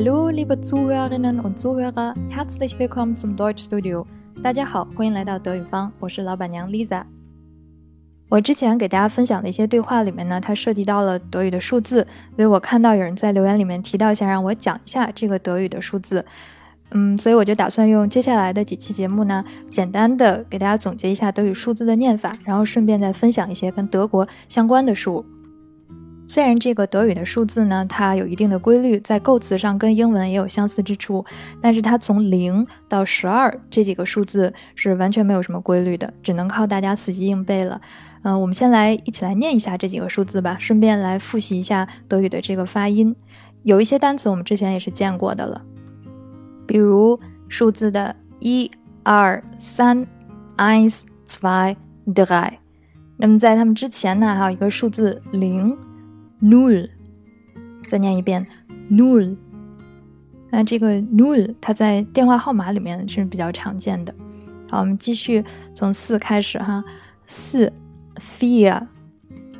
[0.00, 4.06] Hallo, liebe Zuhörerinnen und Zuhörer, herzlich willkommen zum Deutsch Studio。
[4.40, 7.02] 大家好，欢迎来到德语方，我是老板娘 Lisa。
[8.28, 16.24] 我之前给大家分享的一些对话里面呢，它涉及到了德语的数字，所以我看到有人在留言里面提到，想让我讲一下这个德语的数字。
[16.90, 25.26] 嗯，所以我就打算用接下来的几期节目呢，简单的给大家总结一下德语数字的念法，然后顺便再分享一些跟德国相关的数。
[26.28, 31.24] 虽然这个德语的数字呢，它有一定的规律，在构词上跟英文也有相似之处，
[31.60, 37.80] 但是它从零到十二这几个数字是完全没有什么规律的，只能靠大家死记硬背了。
[38.22, 43.16] 嗯，我们先来一起来念一下这几个数字吧，顺便来复习一下德语的这个发音。
[43.62, 45.62] 有一些单词我们之前也是见过的了。
[46.66, 47.18] 比如
[47.48, 48.70] 数字的一、
[49.02, 50.06] 二、三
[50.58, 51.74] ，eins、zwei、
[52.06, 52.52] drei。
[53.16, 55.74] 那么在它们之前呢，还有一个数字零
[56.40, 56.88] ，null。
[57.86, 58.46] 再念一遍
[58.90, 59.36] ，null。
[60.50, 64.14] 那这个 null 它在电话号码里面是比较常见的。
[64.68, 65.44] 好，我们继续
[65.74, 66.84] 从四开始哈，
[67.26, 67.72] 四
[68.16, 68.86] ，vier，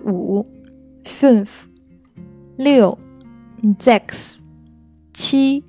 [0.04, 0.44] 五
[1.04, 1.48] ，fünf，
[2.56, 2.98] 六
[3.78, 4.38] ，sechs，
[5.12, 5.64] 七。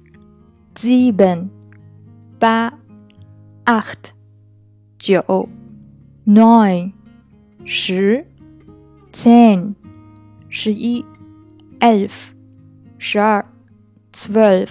[0.75, 1.49] sieben,
[2.39, 2.73] 八
[3.65, 4.11] acht,
[4.97, 5.49] 九
[6.25, 6.93] neun,
[7.65, 8.25] 十
[9.11, 9.73] zehn,
[10.49, 11.05] 十一
[11.79, 12.11] ，elf，
[12.97, 13.45] 十二
[14.11, 14.69] ，twelve。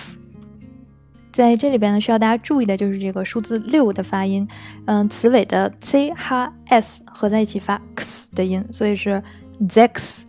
[1.33, 4.49] 在这里边呢，需要大家注意的就是这个数字六的发音，
[4.87, 9.23] 嗯，词尾的 c、哈、s 合在一起发 x 的音，所以是
[9.69, 10.27] z x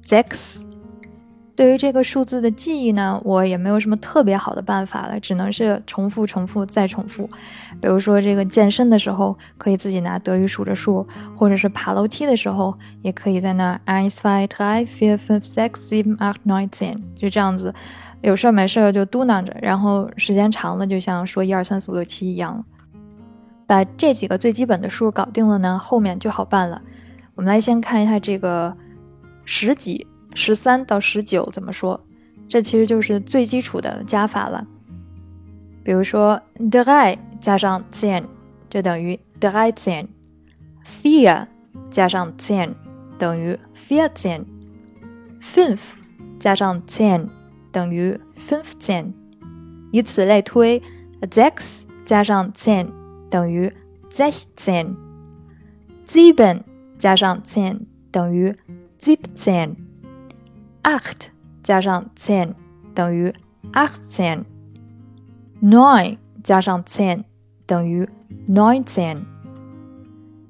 [0.00, 0.66] z x。
[1.54, 7.28] 对于这个数字的记忆呢，我也没有什么特别好的办法了，只能是重复、重复再重复。
[7.78, 17.74] 比如说，这个健身的时候可以自己拿德语数着数，或者是爬楼梯的时候，也可以在那 eins zwei drei vier fünf sechs sieben acht neun zehn，就这样子，
[18.22, 22.64] 有事儿没事儿就嘟囔着，然后时间长了，就像说一二三四五六七一样。
[23.66, 26.80] 把这几个最基本的数搞定了呢，后面就好办了。
[27.34, 28.74] 我们来先看一下这个
[29.44, 30.06] 十几。
[30.34, 32.00] 十三到十九怎么说？
[32.48, 34.66] 这其实就是最基础的加法了。
[35.82, 38.24] 比如说，drei 加上 zehn
[38.68, 41.46] 就等于 dreizehn；vier
[41.90, 42.74] 加上 zehn
[43.18, 45.80] 等于 vierzehn；fünf
[46.38, 47.28] 加上 zehn
[47.70, 49.12] 等于 fünfzehn。
[49.92, 50.82] 以此类推
[51.22, 52.88] ，sechs 加上 zehn
[53.30, 53.72] 等于
[54.10, 56.60] sechzehn；sieben
[56.98, 57.78] 加上 zehn
[58.10, 58.54] 等于
[59.00, 59.76] siebzehn。
[60.82, 61.28] Acht
[61.62, 62.54] 加上 zehn
[62.94, 63.32] 等于
[63.72, 67.22] achtzehn，nine 加上 zehn
[67.66, 68.08] 等于
[68.48, 69.18] neunzehn。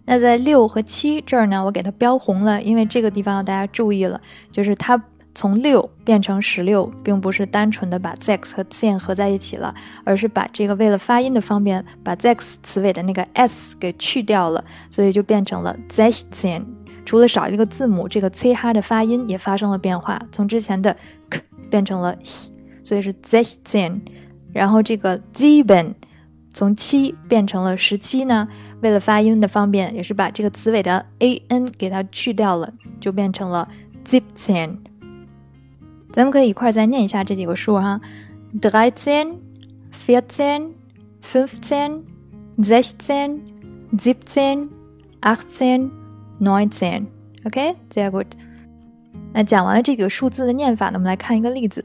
[0.04, 4.20] 那在六和七这儿呢，我给它标红了，因为这个地方要大家注意了，
[4.50, 5.00] 就是它
[5.34, 16.64] 从六变成十六，并不是单纯的把 zex 和 z e n 合在一起了，而是把这个为了发音的方便，把 zex 词尾的那个 s 给去掉了，所以就变成了 Zech Zen。
[17.04, 20.96] 除了少一个字母，这个 c 哈的发音也发生了变化，从之前的
[21.28, 22.50] k 变成了 h，
[22.84, 24.00] 所以是 zehn。
[24.52, 25.94] 然后这个 sieben
[26.52, 28.46] 从七变成了十七呢，
[28.82, 33.68] 为了发音的方便，也是把这个词尾的 a n 给它去掉了，就变成了
[34.04, 34.76] siebzehn。
[36.12, 38.00] 咱们可以一块儿再念一下这几个数哈
[38.60, 39.36] ：dreizehn、
[40.06, 40.72] vierzehn、
[41.24, 42.02] fünfzehn、
[42.58, 43.40] sechzehn、
[43.96, 44.68] siebzehn、
[45.22, 46.01] achtzehn。
[46.42, 47.06] nineteen。
[47.46, 48.22] OK，结果。
[49.32, 51.84] 那讲完了这个数字的念法呢，我们来看一个例子。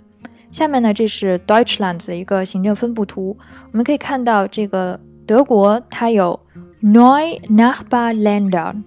[0.51, 3.37] 下面呢，这是 Deutschland 的一个行政分布图，
[3.71, 6.39] 我们可以看到这个德国它有
[6.81, 8.81] neun Nachbarländer。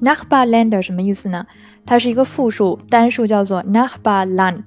[0.00, 1.46] Nachbarländer 什么意思呢？
[1.84, 4.64] 它是一个复数，单数叫做 Nachbarland。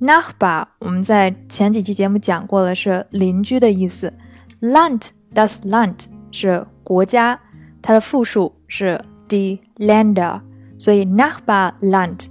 [0.00, 4.12] Nachbar 我们在前几期节目讲过了，是邻居的意思。
[4.60, 7.38] Land das Land 是国家，
[7.82, 10.40] 它的复数是 die Länder，
[10.76, 12.26] 所以 Nachbarland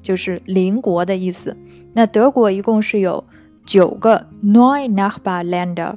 [0.00, 1.56] 就是邻国的意思。
[1.94, 3.24] 那德国一共是有
[3.66, 5.96] 九个 n e u Nachbarländer。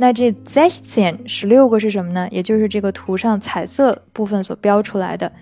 [0.00, 2.28] 那这 sechzehn 十六个是什么呢？
[2.30, 5.32] 也就是这个图上彩色部分所标出来的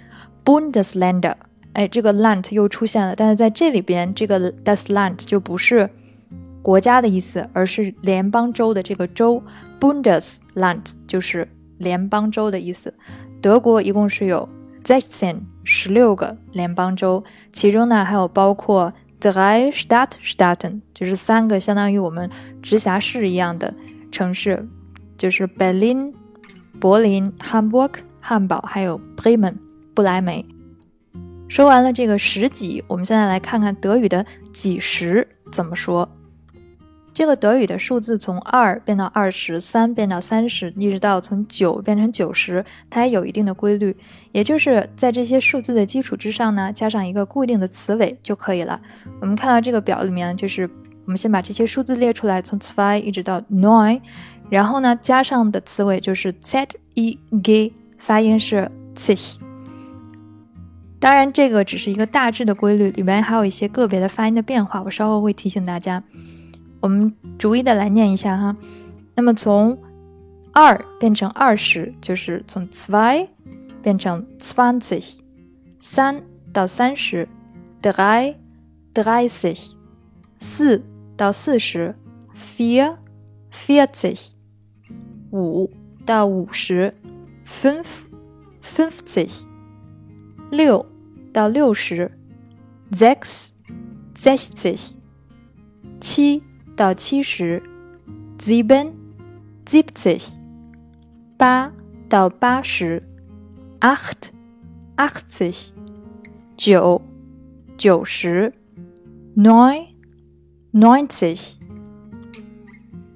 [0.44, 1.34] Bundesländer。
[1.74, 5.90] 哎，这个 Land 又出现了，但是在这里边，这个 das Land 就不是
[6.62, 9.42] 国家的意思，而是联邦州的这个州。
[9.78, 11.46] Bundesland 就是
[11.76, 12.94] 联邦州的意思。
[13.46, 14.48] 德国一共是有
[14.82, 17.22] sechzehn 十六个联邦州，
[17.52, 22.28] 其中呢还有包括 drei Stadtstaaten，就是三个相当于我们
[22.60, 23.72] 直辖市一样的
[24.10, 24.68] 城市，
[25.16, 26.12] 就是 Berlin
[26.80, 29.54] 柏林、Hamburg 汉堡，还有 Bremen
[29.94, 30.44] 不来梅。
[31.46, 36.10] 说完了这个十几，我们现在来看看德语的几十怎么说。
[37.16, 43.96] 这个德语的数字从二变到二十三，变到三十，一直到从九变成九十，它也有一定的规律。
[44.32, 48.78] 也就是在这些数字的基础之上呢，加上一个固定的词尾就可以了。
[49.18, 50.68] 我们看到这个表里面，就是
[51.06, 53.98] 我们先把这些数字列出来，从 zwei 一直到 neun，
[54.50, 59.16] 然后呢，加上的词尾就是 z e g，发音是 z。
[61.00, 66.04] 当然，这个只是一个大致的规律，里面还有一些个别的发音的变化，我稍后会提醒大家。
[66.80, 68.56] 我们逐一的来念一下哈。
[69.14, 69.78] 那么从
[70.52, 73.28] 二变成二十，就是从 zwei
[73.82, 75.18] 变成 zwanzig；
[75.80, 77.28] 三到三十
[77.82, 78.34] ，drei
[78.94, 79.72] dreißig；
[80.38, 80.82] 四
[81.16, 81.94] 到四十
[82.34, 82.96] ，vier
[83.52, 84.30] vierzig；
[85.30, 85.70] 五
[86.04, 86.94] 到五十
[87.46, 87.86] ，fünf
[88.62, 89.44] fünfzig；
[90.50, 90.86] 六
[91.32, 92.10] 到六十
[92.92, 93.48] ，sechs
[94.14, 94.78] sechzig；
[96.00, 96.42] 七。
[96.76, 97.62] 到七十
[98.38, 98.92] ，sieben,
[99.64, 100.22] siebzig；
[101.38, 101.72] 八
[102.06, 103.02] 到八十
[103.80, 104.28] ，acht,
[104.94, 105.70] achtzig；
[106.54, 107.00] 九
[107.78, 108.52] 九十
[109.34, 109.86] ，neun,
[110.70, 111.54] neunzig。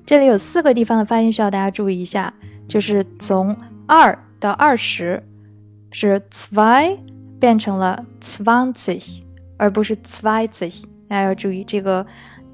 [0.07, 2.33] 这里有四个地方的发音需要大家注意一下，
[2.67, 3.55] 就是从
[3.87, 5.23] 二到二十
[5.93, 6.99] 是 zwei
[7.39, 9.21] 变成了 zwanzig，
[9.59, 10.83] 而不是 zwanzig。
[11.07, 12.07] 大家要注意这个。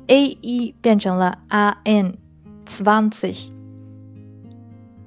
[0.07, 3.51] A 一变成了 r n，zwanzig。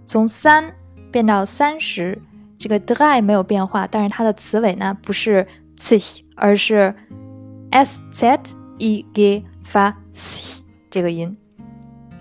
[0.05, 0.75] 从三
[1.11, 2.21] 变到三十，
[2.57, 5.47] 这个 drei 没有变化，但是它的词尾呢不是
[5.77, 6.01] z i
[6.35, 6.93] 而是
[7.71, 8.39] s z
[8.79, 11.37] e g 发 s 这个音。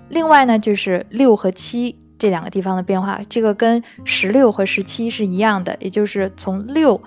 [0.08, 7.00] 另外呢，就是六和七这两个地方的变化，这个跟十六和十七是一样的，也就是从六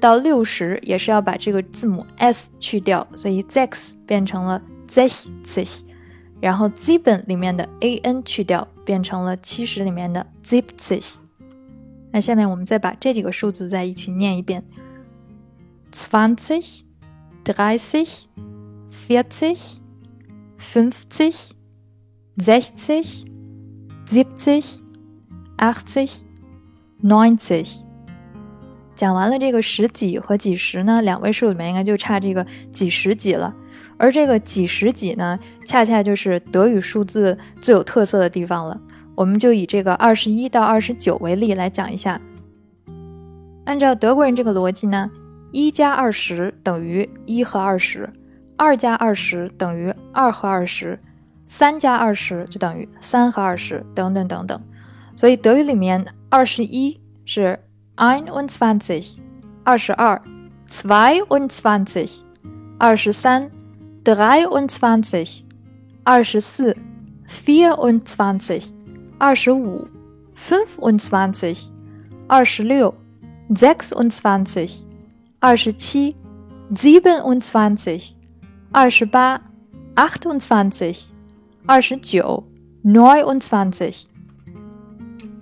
[0.00, 4.62] 到六十也是要把这个字母 s 去掉，所以 six 变成了。
[4.88, 5.68] Zeh zeh，
[6.40, 11.14] 然后基本里面的 a n 去掉，变成了七十里面的 zip zeh。
[12.10, 14.64] 那下面我们再把这几个数字再一起念一遍
[15.92, 16.80] ：zwanzig,
[17.44, 18.08] dreißig,
[18.90, 19.76] vierzig,
[20.58, 21.36] fünfzig,
[22.38, 23.26] sechzig,
[24.06, 24.78] siebzig,
[25.58, 26.10] achtzig,
[27.02, 27.80] neunzig。
[28.96, 33.54] 讲完了这个十几和几十呢，两位数里面应该就差这个几十几了。
[33.98, 38.80] 而这个几十几呢，恰恰就是德语数字最有特色的地方了。
[39.16, 42.20] 我们就以这个二十一到二十九为例来讲一下。
[43.64, 45.10] 按照德国人这个逻辑呢，
[45.50, 48.08] 一加二十等于一和二十，
[48.56, 50.98] 二加二十等于二和二十，
[51.48, 54.60] 三加二十就等于三和二十，等等等等。
[55.16, 57.58] 所以德语里面二十一是
[57.96, 59.16] einundzwanzig，
[59.64, 60.22] 二十二
[60.68, 62.20] zweiundzwanzig，
[62.78, 63.50] 二十三。
[64.04, 65.44] 23,
[66.06, 66.74] 24, 24,
[69.18, 69.90] 25,
[70.34, 71.72] 25,
[73.50, 74.86] 26, 26,
[75.40, 76.14] 27,
[78.74, 79.40] 27,
[79.96, 81.12] 28,
[81.66, 82.44] 28,
[82.84, 84.07] 29, 29.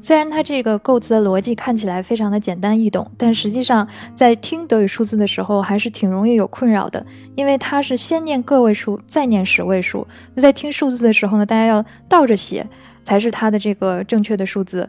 [0.07, 10.07] 虽然它这个构词的逻辑看起来非常的简单易懂，但实际上在听德语数字的时候还是挺容易有困扰的，因为它是先念个位数，再念十位数。
[10.37, 12.65] 就在听数字的时候呢，大家要倒着写
[13.03, 14.89] 才是它的这个正确的数字。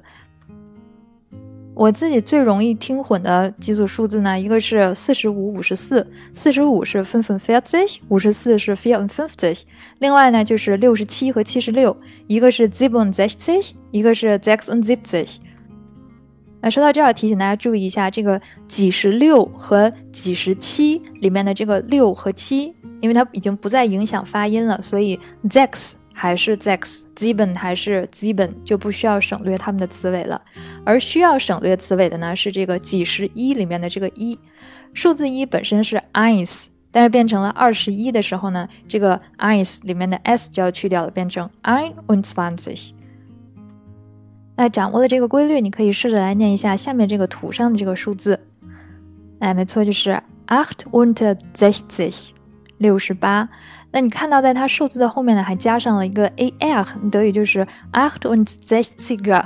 [1.77, 9.61] 我自己最容易听混的几组数字呢，一个是四十五、五十四，四十五是 fünfundvierzig，五十四是 vierundfünfzig。
[9.99, 15.35] 另外呢，就是六十七和七十六，一个是 siebenundsechzig，一个是 sechsundsiebzig。
[16.61, 25.91] 那说到这儿，提醒大家注意一下，这个几十六和几十七里面的这个六和七，因为它已经不再影响发音了，所以 sechs。
[26.19, 30.41] 还是 zex，基本还是基本就不需要省略它们的词尾了，
[30.83, 34.39] 而需要省略词尾的呢是这个几十一里面的这个一，
[34.95, 42.93] 数字一本身是 eins，但是变成了二十一的时候呢，这个 eins 里面的 s 就要去掉了，变成 einundzwanzig。
[44.55, 48.39] 那掌握了这个规律，你可以试着来念一下下面这个图上的这个数字，
[49.37, 52.29] 哎，没错，就是 achtundsechzig，
[52.79, 53.49] 六十八。
[53.97, 59.45] 那你看到，在它数字的后面呢，还加上了一个 al，德语就是 a c h t u n d z e i g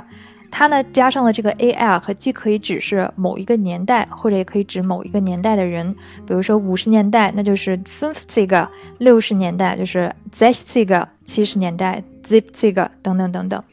[0.50, 5.90] 它呢加上了这个 a l，既可以指是某一个年代，或者也可以指某一个年代的人。
[6.26, 8.68] 比如说五十年代，那就是 fünfzig；
[8.98, 13.64] 六十年代就是 sechzig；七十年代 siebzig 等等等等。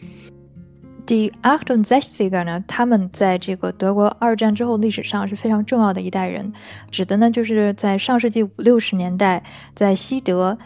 [1.10, 6.54] Die Achtundzwanziger 呢，他们在这个德国二战之后历史上是非常重要的一代人，
[6.92, 10.60] 指的呢就是在上世纪五六十年代，在西德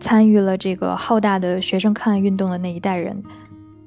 [0.00, 3.22] 参与了这个浩大的学生抗议运动的那一代人。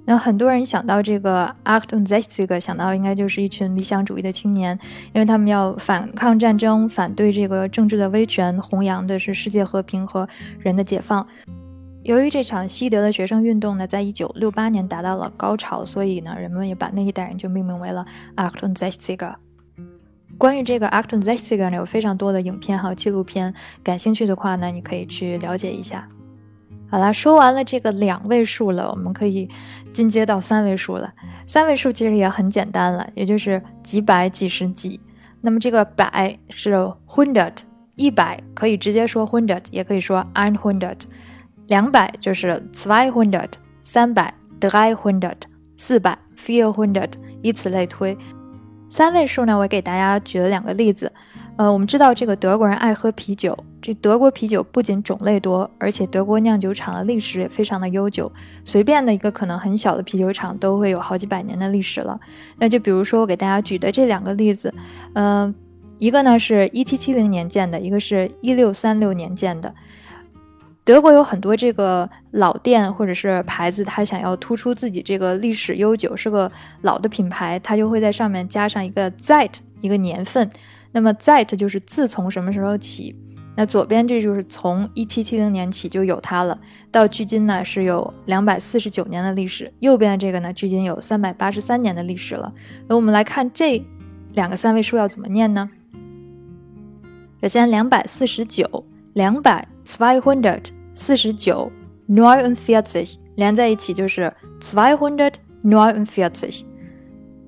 [0.06, 4.80] 那很多人想到这个 Achtung，想到应该就是一群理想主义的青年，
[5.12, 10.30] 因为他们要反抗战争，反对这个政治的威权，弘扬的是世界和平和
[10.60, 11.28] 人的解放。
[12.10, 18.04] 由于这场西德的学生运动呢，在一九六八年达到了高潮，所以呢，人们也把那一代人就命名为了
[18.36, 19.36] Achtung Zestiger。
[20.36, 26.08] 关于这个 Achtung Zestiger 呢，有非常多的影片还有纪录片，感兴趣的话呢，你可以去了解一下。
[26.90, 29.48] 好了，说完了这个两位数了，我们可以
[29.94, 31.14] 进阶到三位数了。
[31.46, 35.00] 三位数其实也很简单了，也就是几百、几十几。
[35.42, 36.74] 那么这个百是
[37.06, 37.54] hundred，
[37.96, 41.02] 一百可以直接说 hundred，也可以说 ein hundred。
[41.70, 43.50] 两百就是 zwei hundred，
[43.84, 45.36] 三百 drei hundred，
[45.78, 47.12] 四百 vier hundred，
[47.44, 48.18] 以此类推。
[48.90, 51.12] 三位数呢，我给大家举了两个例子。
[51.58, 58.32] 呃，我们知道这个德国人爱喝啤酒，这德国啤酒不仅种类多，而且德国酿酒厂的历史也非常的悠久，
[58.66, 62.20] 随便的一个可能很小的啤酒厂都会有好几百年的历史了。
[62.58, 64.74] 那就比如说我给大家举的这两个例子，
[65.14, 65.54] 嗯，
[66.00, 69.72] 一个呢是一七七零年建的，一个是一六三六年建的。
[70.90, 80.50] 德国有很多这个老店或者是牌子，它想要突出自己这个历史悠久，是个老的品牌，它就会在上面加上一个 Zeit，一个年份。
[80.92, 83.16] 那么 z e t 就是自从什么时候起？
[83.56, 89.72] 那左边这就是从一七七零年起就有它了，到距今呢是有两百四十九年的历史。
[89.82, 92.52] 右边的这个呢，距今有三百八十三年的历史了。
[92.88, 93.80] 那我们来看这
[94.34, 95.70] 两个三位数要怎么念呢？
[97.44, 100.70] 首先两百四十九，两百 zwei hundert
[101.00, 101.72] 四十九
[102.10, 106.66] neunundvierzig 连在一起就是 zwei hundert neunundvierzig。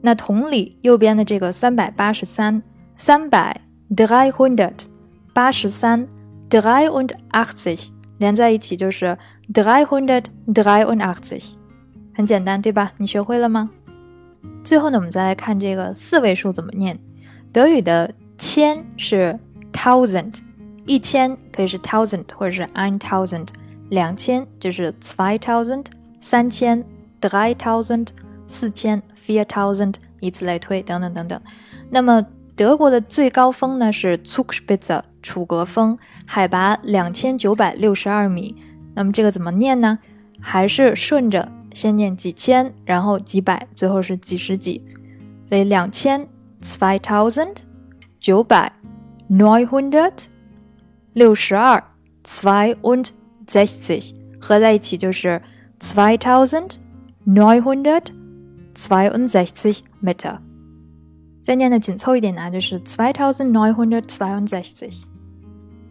[0.02, 2.64] 那同理，右边的这个三百八十三。
[2.96, 3.60] 三百
[3.96, 4.84] ，dreihundert，
[5.34, 6.08] 八十三
[6.50, 7.90] ，dreiundachtzig，
[8.20, 9.18] 连在一起就是
[9.52, 11.54] dreihundertdreiundachtzig，
[12.14, 12.94] 很简单，对吧？
[12.98, 13.72] 你学会了吗？
[14.64, 17.00] 最后呢，我们再来看这个四位数怎么念。
[17.52, 19.40] 德语的千是
[19.74, 20.42] tausend，
[20.86, 23.48] 一千可以是 thousand 或者是 ein thousand，
[23.90, 25.86] 两千就是 zwei thousand，
[26.20, 26.84] 三千
[27.20, 28.08] drei thousand，
[28.48, 31.42] 四千 vier thousand，以此类推，等等等等。
[31.90, 38.56] 那么德国的最高峰呢是 Zugspitze 楚格峰，海拔两千九百六十二米。
[38.94, 40.00] 那么这个怎么念呢？
[40.40, 44.84] 还是顺着先念几千，然后几百，最后是几十几。
[45.46, 46.28] 所以两千
[46.62, 47.58] zwei thousand
[48.20, 48.74] 九百
[49.30, 50.26] neunhundert
[51.15, 51.83] 六十二
[52.25, 53.11] zwei und
[53.47, 55.41] sechzig 合在一起就是
[55.81, 56.77] zwei thousand
[57.27, 58.07] neunhundert
[58.75, 60.39] zweiundsechzig Meter。
[61.43, 65.05] 再念的紧凑一点呢，就是 zwei tausend neunhundert zweiundsechzig。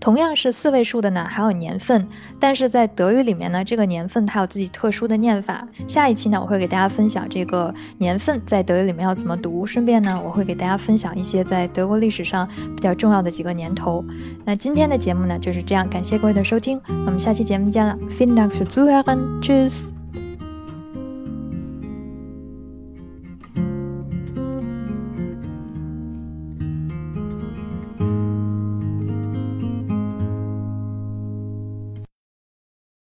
[0.00, 5.66] 同样是四位数的呢，还有年份，但是在德语里面呢，这个年份它有自己特殊的念法。
[5.86, 14.02] 下一期呢，我会给大家分享这个年份在德语里面要怎么读，顺便呢，我会给大家分享一些在德国历史上比较重要的几个年头。
[14.44, 17.96] 那今天的节目呢就是这样，感谢各位的收听，我们下期节目见了。
[18.08, 19.99] f i n d a n k für Zuhören，Tschüss。